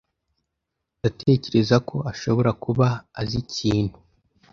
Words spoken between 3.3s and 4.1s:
ikintu.